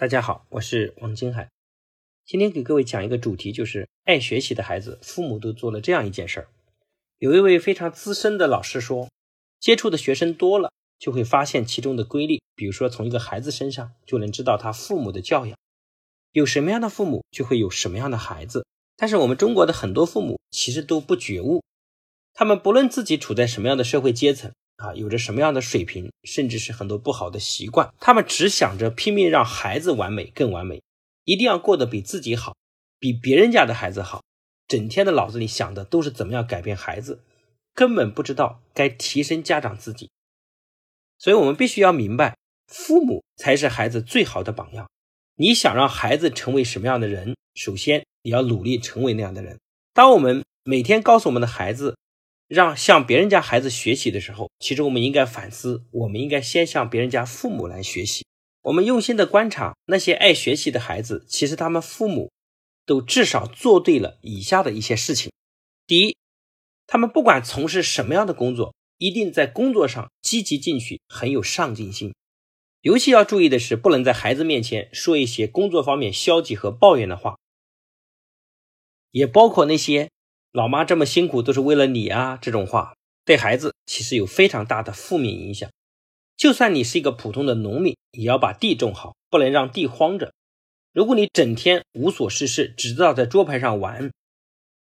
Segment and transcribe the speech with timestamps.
[0.00, 1.50] 大家好，我是王金海。
[2.24, 6.48] 今天给各位讲一个主题，就是爱学习的孩子，父母都做了这样一件事儿。
[7.18, 9.10] 有一位非常资深的老师说，
[9.58, 12.40] 接触的学生多了，就会发现其中的规律。
[12.54, 15.54] 比如说，从一个孩子身上就能知道他父母的教养，
[16.32, 18.64] 有什么样的父母，就会有什么样的孩子。
[18.96, 21.62] 但是我们中国的很多父母其实都不觉悟，
[22.32, 24.50] 他们不论自己处在什么样的社会阶层。
[24.80, 30.82] 啊，有着什么样的水平，甚至是很多不好的习惯，他们只想着拼命让孩子完美、更完美，
[31.24, 32.56] 一定要过得比自己好，
[32.98, 34.22] 比别人家的孩子好，
[34.66, 37.22] 整天的脑子里想的都是怎么样改变孩子，
[37.74, 40.08] 根本不知道该提升家长自己。
[41.18, 42.36] 所以，我们必须要明白，
[42.66, 44.88] 父母才是孩子最好的榜样。
[45.36, 49.58] 你想让孩子成为什么样的人，首先你要努力成为那样的人。
[49.92, 51.96] 当我们每天告诉我们的孩子，
[52.50, 58.26] 让向别人家孩子学习的时候，其实我们应该反思，我们应该先向别人家父母来学习。
[58.62, 62.32] 我们用心的观察那些爱学习的孩子，其实他们父母
[62.84, 65.30] 都至少做对了以下的一些事情：
[65.86, 66.16] 第一，
[66.88, 72.12] 他们不管从事什么样的工作，一定在工作上积极进取，很有上进心。
[72.80, 77.38] 尤其要注意的是，不能在孩子面前说一些工作方面消极和抱怨的话，
[79.12, 80.10] 也包括那些。
[80.52, 82.36] 老妈这么辛苦都是为了你啊！
[82.40, 85.70] 这种话对孩子其实有非常大的负面影响。
[86.36, 90.32] 就算你是一个普通的农民，也要把地种好，不能让地荒着。
[90.92, 94.10] 如果你整天无所事事，只知道在桌牌上玩，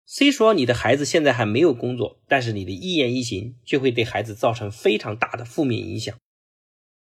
[0.05, 6.15] 虽说你的孩子现在还没有工作，但是你的一言一行就会对孩子造成非常大的负面影响。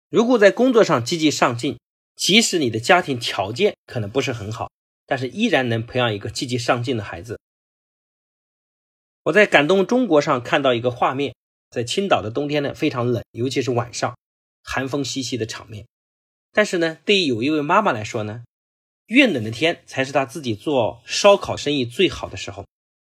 [0.09, 1.77] 如果在工作上积极上进，
[2.15, 4.71] 即使你的家庭条件可能不是很好，
[5.05, 7.37] 但是依然能培养一个积极上进的孩子。
[9.27, 11.35] 我在《感动中国》上看到一个画面，
[11.69, 14.17] 在青岛的冬天呢非常冷，尤其是晚上，
[14.63, 15.85] 寒风习习的场面。
[16.53, 18.45] 但是呢，对于有一位妈妈来说呢，
[19.07, 22.65] 越冷的天才是她自己做烧烤生意最好的时候。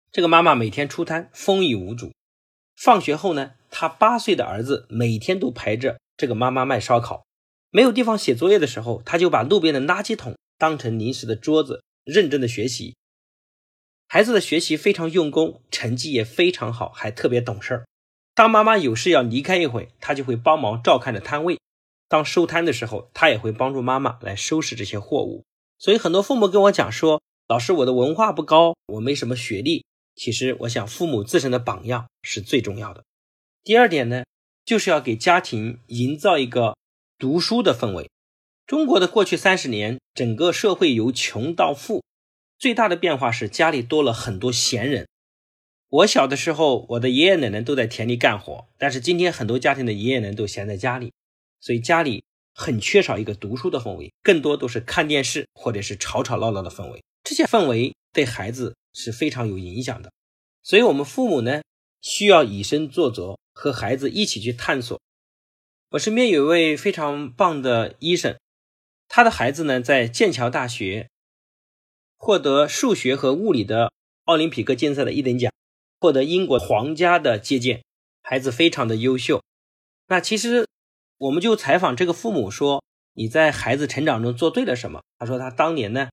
[0.09, 2.14] 这个妈妈每天出摊，风雨无阻。
[2.77, 7.26] 放学后呢，她八岁的儿子每天都陪着这个妈妈卖烧烤。
[7.70, 12.95] 没有地方写作业的时候，他就把路边的垃圾桶当成临时的桌子，认真的学习。
[14.09, 17.85] 孩子的学习非常用功，成绩也非常好，还特别懂事儿。
[18.33, 21.59] 当妈妈有事要离开一会，他就会帮忙照看着摊位。
[22.07, 25.43] 当收摊的时候，他也会帮助妈妈来收拾这些货物。
[25.77, 29.83] 所以很多父母跟我讲说：“老师，我的文化不高，我没什么学历。”
[30.15, 33.03] 其实，我想父母自身的榜样是最重要的。
[33.63, 34.23] 第二点呢，
[34.63, 36.77] 就是要给家庭营造一个
[37.19, 38.09] 读书的氛围。
[38.65, 42.03] 中国的过去三十年，整个社会由穷到富。
[42.57, 45.07] 最大的变化是家里多了很多闲人。
[45.89, 51.13] 我小的时候，我的爷爷奶奶都在田里干活，但是今天很多家庭的爷爷奶奶都闲在家里，
[51.61, 52.23] 所以家里
[52.53, 57.03] 很缺少一个读书的氛围，更多都是看电视或者是吵吵闹闹的氛围。
[57.23, 60.11] 这些氛围对孩子是非常有影响的，
[60.63, 61.61] 所以我们父母呢
[62.01, 64.99] 需要以身作则，和孩子一起去探索。
[65.91, 68.35] 我身边有一位非常棒的医生，
[69.07, 71.07] 他的孩子呢在剑桥大学。
[72.17, 73.94] 获得数学和物理的
[74.26, 75.54] 奥林匹克竞赛的一等奖，
[76.00, 77.83] 获得英国皇家的接见，
[78.22, 79.42] 孩子非常的优秀。
[80.08, 80.67] 那其实
[81.17, 82.83] 我们就采访这个父母说
[83.16, 86.10] ：“你在孩子成长中做对了什么？”他说：“他当年呢，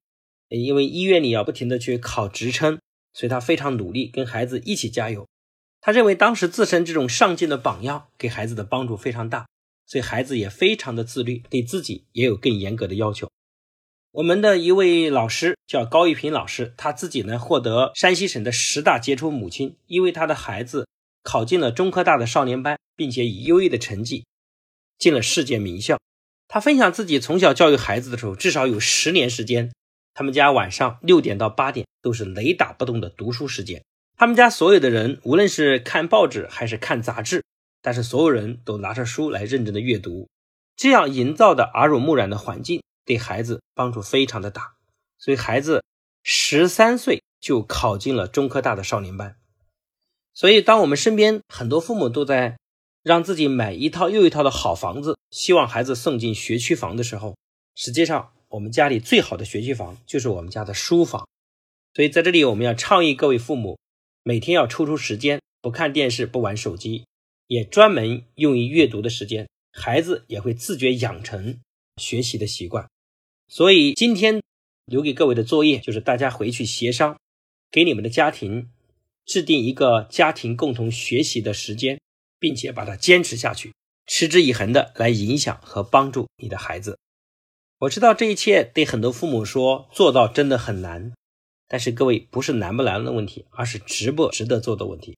[0.49, 2.79] 因为医院里要不停的去考职称，
[3.13, 5.27] 所以他非常努力，跟孩子一起加油。
[5.81, 9.47] 他认为当时自身这种上进的榜样给孩子的帮助非常大，
[9.87, 13.29] 所以孩子也非常的自律，对自己也有更严格的要求。”
[14.15, 20.87] 我们的一位老师叫高玉平老师，他自己呢获得山西省的十大杰出母亲，因为他的孩子
[21.25, 24.25] 考进了中科大的少年班，并且以优异的成绩
[25.01, 25.99] 进了世界名校。
[26.47, 29.73] 他分享自己从小教育孩子的时候，至少有十年时间，
[30.15, 33.83] 他们家晚上六点到八点都是雷打不动的读书时间。
[34.17, 37.43] 他们家所有的人，无论是看报纸还是看杂志，
[37.83, 40.29] 但是所有人都拿着书来认真的阅读，
[40.77, 42.81] 这样营造的耳濡目染的环境。
[43.05, 44.75] 对孩子帮助非常的大，
[45.19, 45.83] 所以孩子
[46.23, 49.37] 十三岁就考进了中科大的少年班。
[50.33, 52.59] 所以，当我们身边很多父母都在
[53.03, 57.37] 让自己买一套又一套的好房子，希望孩子送进学区房的时候，
[57.77, 61.29] 实际上我们家里最好的学区房就是我们家的书房。
[61.95, 63.79] 所以，在这里我们要倡议各位父母，
[64.25, 67.05] 每天要抽出时间，不看电视，不玩手机，
[67.47, 71.61] 也专门用于阅读的时间，孩子也会自觉养成
[71.99, 72.89] 学习的习惯。
[73.49, 74.43] 所以今天
[74.87, 77.19] 留给各位的作业就是大家回去协商，
[77.71, 78.71] 给你们的家庭
[79.25, 82.01] 制定一个家庭共同学习的时间，
[82.39, 83.73] 并且把它坚持下去，
[84.07, 86.99] 持之以恒的来影响和帮助你的孩子。
[87.79, 91.13] 我知道这一切对很多父母说做到真的很难，
[91.69, 95.17] 但是各位不是难不难的问题，而是值不值得做的问题。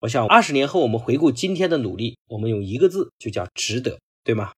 [0.00, 4.52] 我想二十年后我们回顾今天的努力，我们用一个字就叫值得，对吗？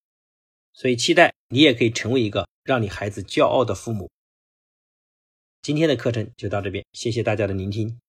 [0.73, 4.11] 所以期待你也可以成为一个让你孩子骄傲的父母。
[5.63, 8.04] 今天的课程就到这边，谢谢大家的聆听。